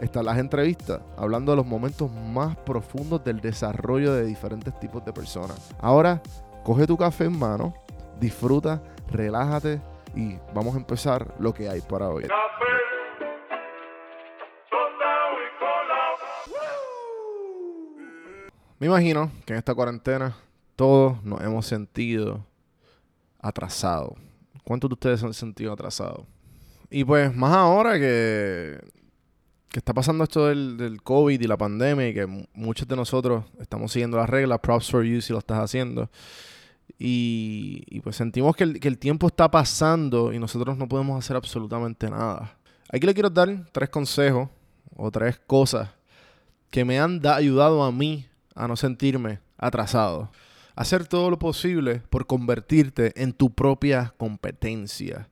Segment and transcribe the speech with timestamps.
[0.00, 5.12] están las entrevistas, hablando de los momentos más profundos del desarrollo de diferentes tipos de
[5.12, 5.74] personas.
[5.80, 6.22] Ahora,
[6.64, 7.74] coge tu café en mano,
[8.20, 9.80] disfruta, relájate
[10.14, 12.26] y vamos a empezar lo que hay para hoy.
[18.78, 20.36] Me imagino que en esta cuarentena
[20.76, 22.46] todos nos hemos sentido
[23.40, 24.12] atrasados.
[24.62, 26.24] ¿Cuántos de ustedes se han sentido atrasados?
[26.88, 28.78] Y pues más ahora que,
[29.70, 33.44] que está pasando esto del, del, COVID y la pandemia y que muchos de nosotros
[33.60, 36.10] estamos siguiendo las reglas, props for you si lo estás haciendo.
[36.98, 41.36] Y, pues sentimos que el, que el, tiempo está pasando y nosotros no podemos hacer
[41.36, 42.56] absolutamente nada.
[42.90, 44.48] Aquí le quiero dar tres consejos
[44.96, 45.90] o tres cosas
[46.70, 50.30] que me han ayudado a mí a no sentirme atrasado.
[50.74, 55.28] Hacer todo lo posible por convertirte en tu propia competencia.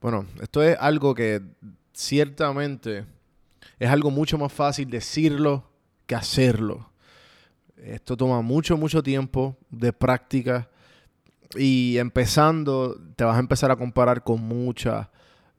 [0.00, 1.42] Bueno, esto es algo que
[1.92, 3.04] ciertamente
[3.80, 5.64] es algo mucho más fácil decirlo
[6.06, 6.90] que hacerlo.
[7.76, 10.68] Esto toma mucho, mucho tiempo de práctica.
[11.56, 15.08] Y empezando, te vas a empezar a comparar con muchas,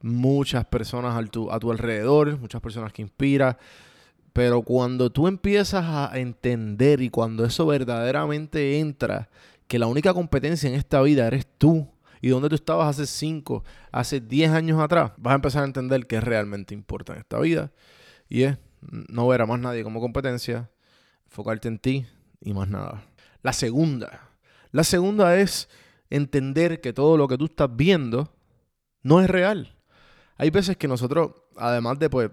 [0.02, 3.58] muchas personas a tu, a tu alrededor, muchas personas que inspiras.
[4.34, 9.30] Pero cuando tú empiezas a entender y cuando eso verdaderamente entra,
[9.68, 11.90] que la única competencia en esta vida eres tú
[12.22, 16.06] y donde tú estabas hace 5, hace 10 años atrás, vas a empezar a entender
[16.06, 17.72] qué realmente importa en esta vida.
[18.32, 18.58] Y es
[18.90, 20.70] no ver a más nadie como competencia,
[21.26, 22.06] enfocarte en ti
[22.40, 23.04] y más nada.
[23.44, 24.30] La segunda.
[24.72, 25.68] La segunda es
[26.10, 28.34] entender que todo lo que tú estás viendo
[29.04, 29.76] no es real.
[30.38, 32.32] Hay veces que nosotros, además de pues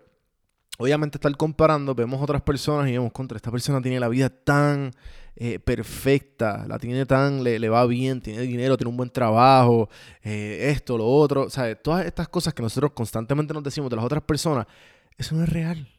[0.78, 4.93] obviamente estar comparando, vemos otras personas y vemos contra esta persona tiene la vida tan
[5.34, 9.89] eh, perfecta, la tiene tan, le, le, va bien, tiene dinero, tiene un buen trabajo,
[10.22, 11.83] eh, esto, lo otro, ¿sabes?
[11.83, 14.65] Todas estas cosas que nosotros constantemente nos decimos de las otras personas,
[15.17, 15.97] eso no es real.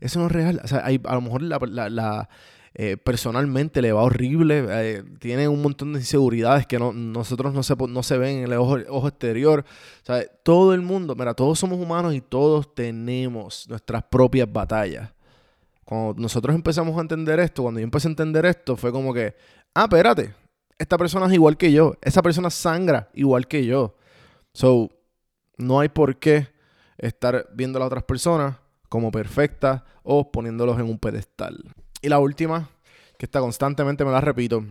[0.00, 0.60] Eso no es real.
[0.64, 2.28] O sea, hay, a lo mejor la,
[2.74, 7.62] eh, personalmente le va horrible, eh, tiene un montón de inseguridades que no, nosotros no
[7.62, 9.64] se, no se ven en el ojo, ojo exterior.
[10.02, 15.12] O sea, todo el mundo, mira, todos somos humanos y todos tenemos nuestras propias batallas.
[15.84, 19.34] Cuando nosotros empezamos a entender esto, cuando yo empecé a entender esto, fue como que,
[19.74, 20.32] ah, espérate,
[20.78, 23.96] esta persona es igual que yo, esa persona sangra igual que yo.
[24.54, 24.88] So,
[25.58, 26.48] no hay por qué
[26.96, 28.56] estar viendo a las otras personas
[28.90, 31.72] como perfectas o poniéndolos en un pedestal.
[32.02, 32.68] Y la última,
[33.16, 34.66] que está constantemente me la repito,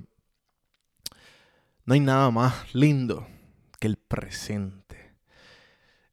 [1.85, 3.25] no hay nada más lindo
[3.79, 5.16] que el presente.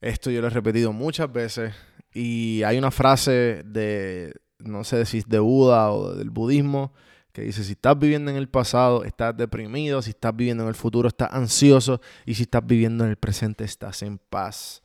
[0.00, 1.74] Esto yo lo he repetido muchas veces
[2.14, 6.94] y hay una frase de, no sé si es de Buda o del budismo,
[7.32, 10.76] que dice, si estás viviendo en el pasado, estás deprimido, si estás viviendo en el
[10.76, 14.82] futuro, estás ansioso, y si estás viviendo en el presente, estás en paz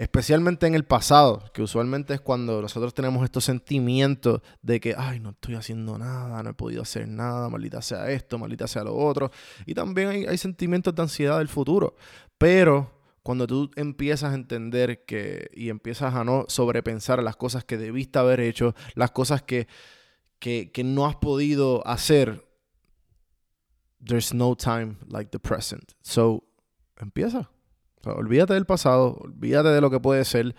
[0.00, 5.20] especialmente en el pasado, que usualmente es cuando nosotros tenemos estos sentimientos de que, ay,
[5.20, 8.96] no estoy haciendo nada, no he podido hacer nada, maldita sea esto, maldita sea lo
[8.96, 9.30] otro.
[9.66, 11.96] Y también hay, sentimientos de ansiedad del futuro.
[12.38, 12.90] Pero
[13.22, 18.18] cuando tú empiezas a entender que y empiezas a no sobrepensar las cosas que debiste
[18.18, 19.68] haber hecho, las cosas que,
[20.38, 22.48] que, que no has podido hacer,
[24.02, 25.92] there's no time like the present.
[26.00, 26.42] So,
[26.96, 27.50] empieza
[28.04, 30.54] olvídate del pasado, olvídate de lo que puede ser.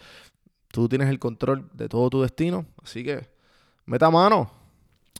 [0.71, 3.27] Tú tienes el control de todo tu destino, así que
[3.85, 4.51] meta mano.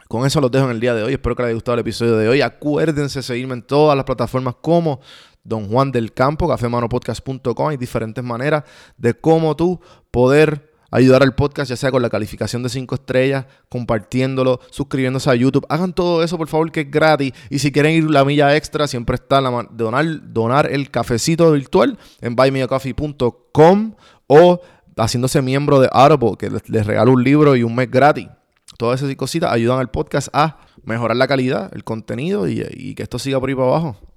[0.08, 1.14] Con eso los dejo en el día de hoy.
[1.14, 2.42] Espero que les haya gustado el episodio de hoy.
[2.42, 5.00] Acuérdense de seguirme en todas las plataformas como
[5.44, 7.68] Don Juan del Campo, cafemanopodcast.com.
[7.70, 8.64] Hay diferentes maneras
[8.98, 9.80] de cómo tú
[10.12, 15.36] poder ayudar al podcast, ya sea con la calificación de 5 estrellas, compartiéndolo, suscribiéndose a
[15.36, 15.66] YouTube.
[15.70, 17.34] Hagan todo eso, por favor, que es gratis.
[17.50, 21.98] Y si quieren ir la milla extra, siempre está la donar, donar el cafecito virtual
[22.20, 23.96] en buymeacoffee.com
[24.28, 24.62] o
[24.98, 28.28] haciéndose miembro de Audible, que les, les regalo un libro y un mes gratis.
[28.78, 33.20] Todas esas cositas ayudan al podcast a mejorar la calidad, el contenido y, que esto
[33.20, 33.98] siga por ahí para abajo.